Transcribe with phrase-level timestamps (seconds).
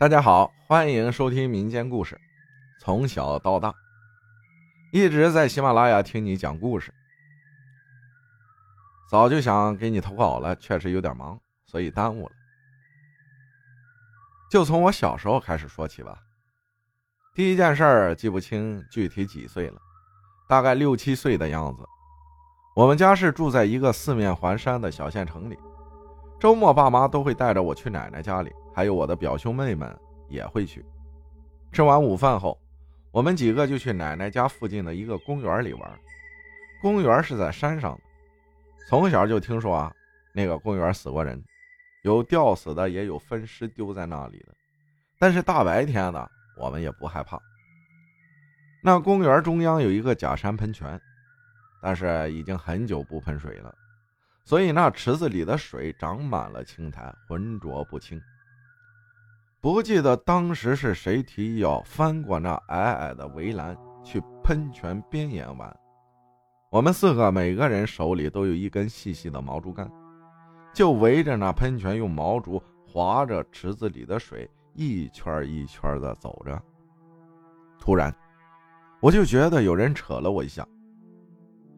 [0.00, 2.16] 大家好，欢迎收听民间故事。
[2.78, 3.74] 从小到大，
[4.92, 6.94] 一直在喜马拉雅听你讲故事。
[9.10, 12.32] 早就想给你投稿了，确实有点忙，所以耽误了。
[14.48, 16.16] 就从我小时候开始说起吧。
[17.34, 19.80] 第一件事儿记不清具体几岁了，
[20.48, 21.82] 大概六七岁的样子。
[22.76, 25.58] 我们家是住在一个四面环山的小县城里，
[26.38, 28.52] 周末爸妈都会带着我去奶奶家里。
[28.78, 29.92] 还有我的表兄妹们
[30.28, 30.86] 也会去。
[31.72, 32.56] 吃完午饭后，
[33.10, 36.00] 我们几个就去奶奶家附近的一个公园里玩。
[36.80, 38.00] 公园是在山上的，
[38.88, 39.92] 从小就听说啊，
[40.32, 41.42] 那个公园死过人，
[42.04, 44.54] 有吊死的，也有分尸丢在那里的。
[45.18, 47.36] 但是大白天的，我们也不害怕。
[48.80, 51.00] 那公园中央有一个假山喷泉，
[51.82, 53.74] 但是已经很久不喷水了，
[54.44, 58.22] 所以那池子里的水长满了青苔，浑浊不清。
[59.60, 65.76] 不记得当时是谁提议要翻过那矮矮的围栏去喷泉边沿玩。
[66.70, 69.90] 我们四个每个人手里都有一根细细的毛竹竿，
[70.72, 76.62] 就围着那喷泉用毛竹划着池子里的水，一圈一圈的走着。
[77.80, 78.14] 突然，
[79.00, 80.64] 我就觉得有人扯了我一下。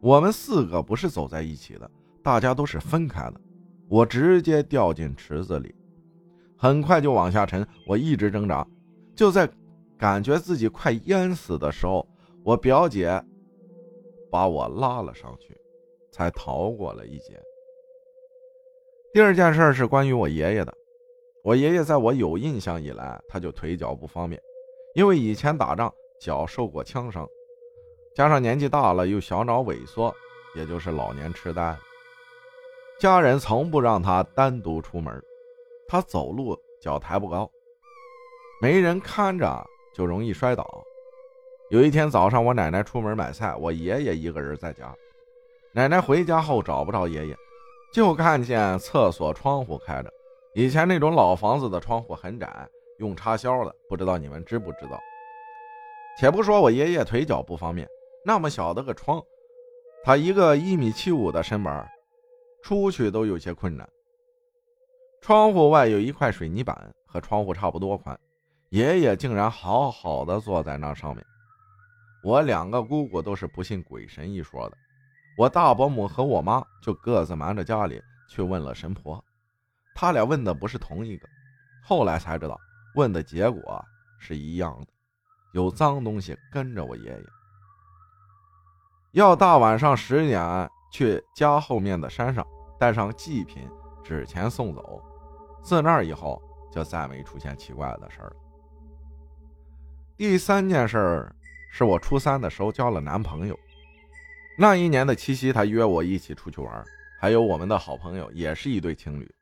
[0.00, 1.90] 我们四个不是走在一起的，
[2.22, 3.40] 大家都是分开的。
[3.88, 5.74] 我直接掉进池子里。
[6.56, 8.66] 很快就往下沉，我一直挣扎，
[9.16, 9.48] 就在
[9.98, 12.06] 感觉自己快淹死的时候，
[12.44, 13.22] 我表姐
[14.30, 15.56] 把我拉了上去，
[16.10, 17.40] 才逃过了一劫。
[19.12, 20.74] 第二件事是关于我爷爷的。
[21.44, 24.40] 我爷爷在我有印象以来，他就腿脚不方便，
[24.94, 27.28] 因为以前打仗脚受过枪伤，
[28.16, 30.14] 加上年纪大了又小脑萎缩，
[30.56, 31.76] 也就是老年痴呆，
[32.98, 35.22] 家人从不让他单独出门。
[35.86, 37.50] 他走路脚抬不高，
[38.60, 40.84] 没人看着就容易摔倒。
[41.70, 44.94] 有一天早上，我奶奶出门买菜，我爷爷一个人在家。
[45.72, 47.36] 奶奶回家后找不着爷爷，
[47.92, 50.12] 就看见厕所窗户开着。
[50.54, 52.68] 以前那种老房子的窗户很窄，
[52.98, 55.00] 用插销的，不知道你们知不知道？
[56.16, 57.88] 且不说我爷爷腿脚不方便，
[58.24, 59.20] 那么小的个窗，
[60.04, 61.88] 他一个一米七五的身板，
[62.62, 63.88] 出去都有些困难。
[65.26, 68.14] 窗户外有一块水泥板，和窗户差不多宽。
[68.68, 71.24] 爷爷竟然好好的坐在那上面。
[72.22, 74.76] 我两个姑姑都是不信鬼神一说的，
[75.38, 79.24] 我大伯母和我妈就各自瞒着家里去问了神婆。
[79.94, 81.26] 他俩问的不是同一个，
[81.82, 82.60] 后来才知道
[82.94, 83.82] 问的结果
[84.18, 84.86] 是一样的，
[85.54, 87.24] 有脏东西跟着我爷爷。
[89.12, 92.46] 要大晚上十点去家后面的山上，
[92.78, 93.66] 带上祭品、
[94.02, 95.02] 纸钱送走。
[95.64, 98.36] 自那以后，就再没出现奇怪的事儿了。
[100.14, 101.36] 第三件事儿
[101.72, 103.58] 是我初三的时候交了男朋友。
[104.58, 106.84] 那一年的七夕，他约我一起出去玩，
[107.18, 109.34] 还有我们的好朋友，也是一对情侣。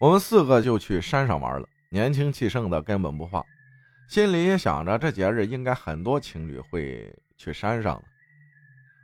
[0.00, 3.42] 我们四个就去山上玩了，年轻气盛的根本不怕，
[4.08, 8.02] 心里也想着这节日应该很多情侣会去山上。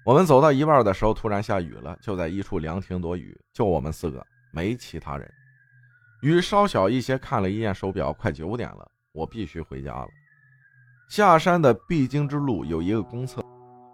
[0.04, 5.32] 我们走到一半的时候，突然下雨了，就在一处凉亭躲雨，就我们四个，没其他人。
[6.22, 10.08] 雨稍小一些，看了一眼手表，快九点了，我必须回家了。
[11.08, 13.42] 下山的必经之路有一个公厕，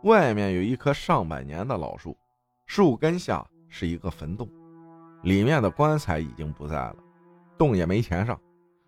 [0.03, 2.17] 外面有一棵上百年的老树，
[2.67, 4.49] 树根下是一个坟洞，
[5.23, 6.97] 里面的棺材已经不在了，
[7.57, 8.39] 洞也没填上，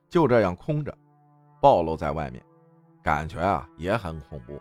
[0.09, 0.93] 就这样空着，
[1.63, 2.43] 暴露在外面，
[3.05, 4.61] 感觉啊也很恐怖。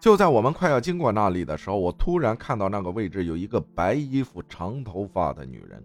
[0.00, 5.84] 就在我们快要经过那里的时候，我突然看到那个位置有一个白衣服、长头发的女人。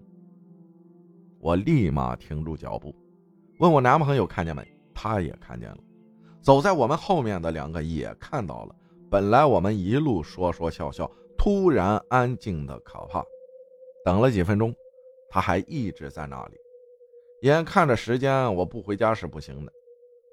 [1.40, 2.96] 我立马停住脚步，
[3.60, 4.66] 问我男朋友看见没？
[4.94, 5.78] 他也看见了。
[6.42, 8.76] 走在我们后面的两个也看到了。
[9.10, 13.24] 本来我们一路说说笑笑，突然安静的可怕。
[14.04, 14.74] 等了几分钟，
[15.30, 16.54] 他还一直在那里。
[17.42, 19.72] 眼看着时间，我不回家是不行的。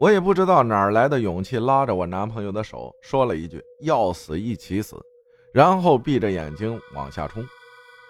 [0.00, 4.96] 我也不知道哪来的勇气，拉着我男朋友的手，说了一句“要死一起死”，
[5.52, 7.44] 然后闭着眼睛往下冲。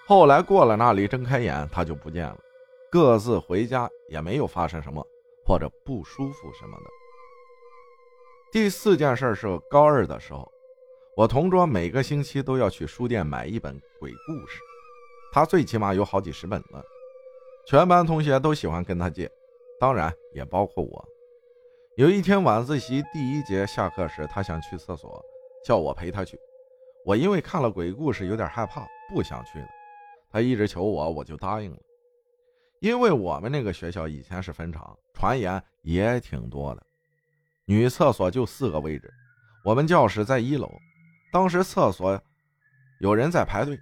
[0.06, 2.38] 后来过了那里，睁开眼，他就不见了。
[2.94, 5.04] 各自回家，也没有发生什么
[5.44, 6.84] 或者不舒服什么的。
[8.52, 10.48] 第四件事是高二的时候，
[11.16, 14.60] 我同桌每个星期都要去书店买一本鬼故事，
[15.32, 16.84] 他最起码有好几十本了，
[17.66, 19.28] 全班同学都喜欢跟他借，
[19.80, 21.04] 当然也包括我。
[21.96, 25.20] 有一天晚自习第一节下课时，他想去厕所，
[25.66, 26.38] 叫我陪他去。
[27.04, 29.66] 我因为看了鬼故事有点害怕，不想去了。
[30.30, 31.78] 他一直求我，我就答应了。
[32.84, 36.86] 因为我们那个学校以前是坟场，传言也挺多的。
[37.64, 39.10] 女厕所就四个位置，
[39.64, 40.70] 我们教室在一楼。
[41.32, 42.22] 当时厕所
[43.00, 43.80] 有人在排队，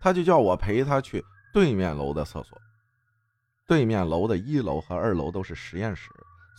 [0.00, 2.60] 他就叫我陪他去对面楼的厕所。
[3.68, 6.10] 对面楼的一楼和二楼都是实验室，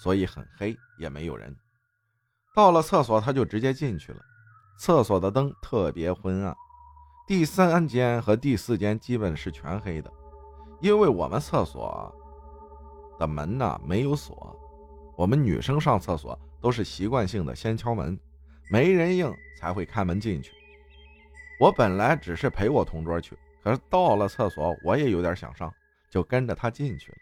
[0.02, 1.54] 所以很黑，也没有人。
[2.56, 4.20] 到了厕所，他就直接进去了。
[4.80, 6.56] 厕所的灯特别昏暗，
[7.28, 10.10] 第三间和第四间基本是全黑的，
[10.82, 12.14] 因为我们厕所
[13.18, 14.56] 的门呢没有锁，
[15.16, 18.20] 我们女生上厕所都是习惯性的先敲门，
[18.70, 20.52] 没人应才会开门进去。
[21.60, 25.74] 我本来只是陪我同桌去，可是到了厕所，我也有点想上。
[26.10, 27.18] 就跟着他进去了。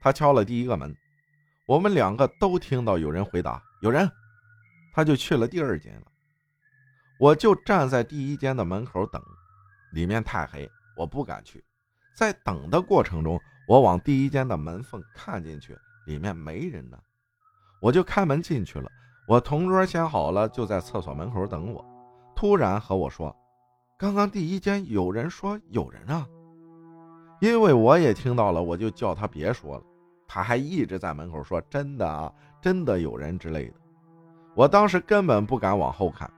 [0.00, 0.96] 他敲了第一个门，
[1.66, 4.08] 我们两个都听到有人回答“有人”，
[4.94, 6.06] 他就去了第二间了。
[7.18, 9.20] 我就站在第一间的门口等，
[9.92, 11.64] 里面太黑，我不敢去。
[12.20, 15.74] 在等的过程中，我往第一间的门缝看进去，
[16.04, 16.98] 里面没人呢，
[17.80, 18.92] 我就开门进去了。
[19.26, 21.82] 我同桌先好了，就在厕所门口等我。
[22.36, 23.34] 突然和我说
[23.96, 26.28] ：“刚刚第一间有人说有人啊。”
[27.40, 29.84] 因为我也听到了，我就叫他别说了。
[30.28, 32.30] 他还一直在门口说：“真的啊，
[32.60, 33.74] 真的有人之类的。”
[34.54, 36.30] 我当时根本不敢往后看，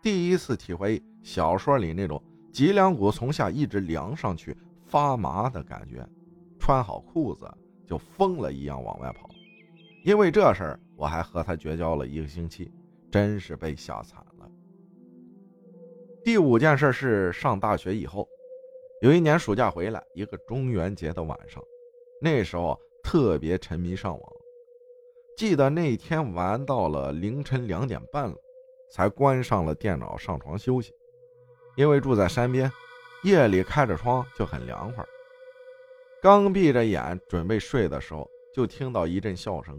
[0.00, 2.22] 第一次体会小说里那种
[2.52, 4.56] 脊梁骨从下一直凉上去
[4.94, 6.08] 发麻的感觉。
[6.56, 7.52] 穿好裤子
[7.84, 9.28] 就疯了一样往外跑。
[10.04, 12.72] 因为这事儿，我还和他绝交了一个星期，
[13.10, 14.48] 真是被吓惨了。
[16.22, 18.24] 第五件事是上大学以后。
[19.02, 21.60] 有一年暑假回来，一个中元节的晚上，
[22.20, 24.32] 那时候特别沉迷上网。
[25.36, 28.36] 记得那天玩到了凌晨两点半了，
[28.92, 30.92] 才关上了电脑，上床休息。
[31.76, 32.70] 因为住在山边，
[33.24, 35.04] 夜里开着窗就很凉快。
[36.22, 39.78] 刚闭着眼准备睡的时候，就听到一阵笑声。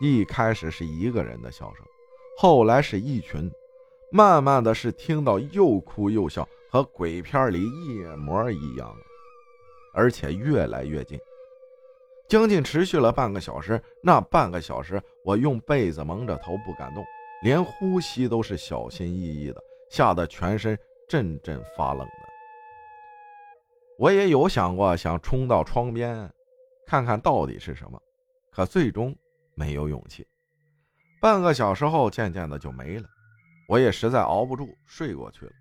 [0.00, 1.84] 一开始是一个人的笑声，
[2.36, 3.50] 后来是一群，
[4.12, 6.48] 慢慢的是听到又哭又笑。
[6.70, 8.94] 和鬼片里一模一样，
[9.94, 11.18] 而且越来越近，
[12.28, 13.82] 将近持续了半个小时。
[14.02, 17.02] 那半个小时，我用被子蒙着头不敢动，
[17.42, 20.78] 连呼吸都是小心翼翼的，吓得全身
[21.08, 22.27] 阵阵发冷的。
[23.98, 26.32] 我也有想过想冲到窗边，
[26.86, 28.00] 看看到底是什么，
[28.52, 29.14] 可最终
[29.56, 30.24] 没有勇气。
[31.20, 33.08] 半个小时后，渐渐的就没了，
[33.68, 35.52] 我也实在熬不住，睡过去了。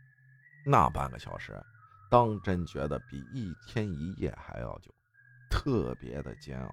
[0.68, 1.60] 那半个小时，
[2.12, 4.94] 当真觉得比一天一夜还要久，
[5.50, 6.72] 特别的煎熬。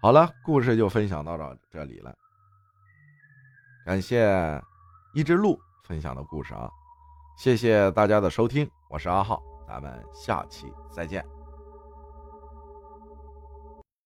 [0.00, 2.12] 好了，故事就分享到这这里了。
[3.86, 4.60] 感谢
[5.14, 6.68] 一只鹿分享的故事啊，
[7.38, 9.40] 谢谢大家的收听，我是阿浩，
[9.72, 11.41] 咱们下期再见。